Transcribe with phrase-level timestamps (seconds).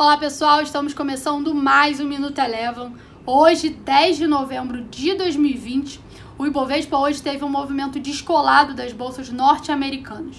[0.00, 2.94] Olá pessoal, estamos começando mais um Minuto Elevam.
[3.26, 6.00] Hoje, 10 de novembro de 2020,
[6.38, 10.36] o Ibovespa hoje teve um movimento descolado das bolsas norte-americanas.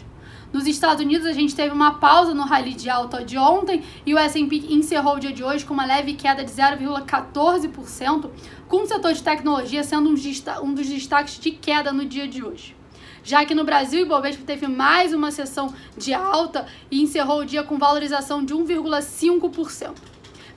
[0.54, 4.14] Nos Estados Unidos, a gente teve uma pausa no rally de alta de ontem e
[4.14, 8.30] o S&P encerrou o dia de hoje com uma leve queda de 0,14%,
[8.66, 12.79] com o setor de tecnologia sendo um dos destaques de queda no dia de hoje.
[13.24, 17.46] Já que no Brasil, o Ibovespa teve mais uma sessão de alta e encerrou o
[17.46, 19.96] dia com valorização de 1,5%.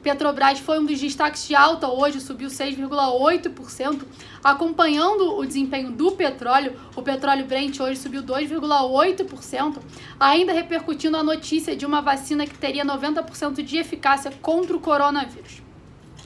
[0.02, 4.02] Petrobras foi um dos destaques de alta hoje, subiu 6,8%,
[4.42, 6.77] acompanhando o desempenho do petróleo.
[6.96, 9.79] O petróleo Brent hoje subiu 2,8%,
[10.18, 15.62] ainda repercutindo a notícia de uma vacina que teria 90% de eficácia contra o coronavírus.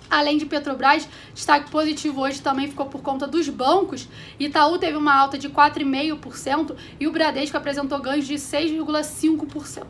[0.08, 4.08] Além de Petrobras, destaque positivo hoje também ficou por conta dos bancos.
[4.38, 9.84] Itaú teve uma alta de 4,5% e o Bradesco apresentou ganhos de 6,5%.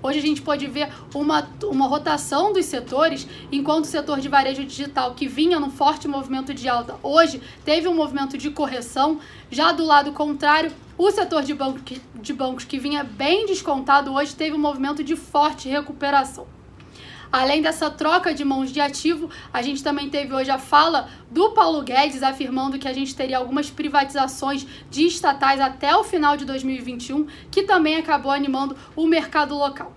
[0.00, 4.64] Hoje a gente pode ver uma, uma rotação dos setores, enquanto o setor de varejo
[4.64, 9.18] digital, que vinha num forte movimento de alta, hoje teve um movimento de correção.
[9.50, 11.80] Já do lado contrário, o setor de, banco,
[12.14, 16.57] de bancos, que vinha bem descontado, hoje teve um movimento de forte recuperação.
[17.30, 21.50] Além dessa troca de mãos de ativo, a gente também teve hoje a fala do
[21.50, 26.46] Paulo Guedes afirmando que a gente teria algumas privatizações de estatais até o final de
[26.46, 29.92] 2021, que também acabou animando o mercado local.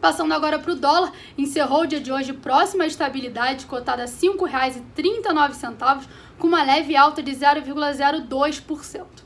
[0.00, 4.06] Passando agora para o dólar, encerrou o dia de hoje próxima à estabilidade, cotada a
[4.06, 6.06] R$ 5,39,
[6.38, 9.25] com uma leve alta de 0,02%.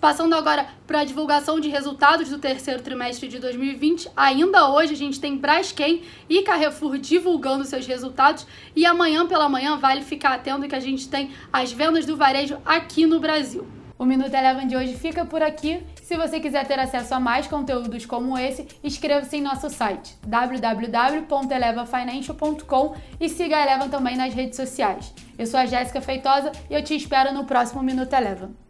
[0.00, 4.96] Passando agora para a divulgação de resultados do terceiro trimestre de 2020, ainda hoje a
[4.96, 10.68] gente tem Braskem e Carrefour divulgando seus resultados e amanhã pela manhã vale ficar atento
[10.68, 13.66] que a gente tem as vendas do varejo aqui no Brasil.
[13.98, 15.82] O Minuto Eleven de hoje fica por aqui.
[16.02, 22.94] Se você quiser ter acesso a mais conteúdos como esse, inscreva-se em nosso site www.elevafinancial.com
[23.18, 25.14] e siga a Eleven também nas redes sociais.
[25.38, 28.65] Eu sou a Jéssica Feitosa e eu te espero no próximo Minuto Eleven.